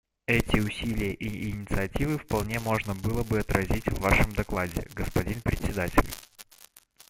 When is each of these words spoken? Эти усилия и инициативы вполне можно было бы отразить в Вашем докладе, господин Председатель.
Эти 0.25 0.57
усилия 0.59 1.13
и 1.13 1.51
инициативы 1.51 2.17
вполне 2.17 2.59
можно 2.59 2.95
было 2.95 3.21
бы 3.21 3.37
отразить 3.37 3.85
в 3.85 4.01
Вашем 4.01 4.31
докладе, 4.31 4.87
господин 4.95 5.39
Председатель. 5.41 6.09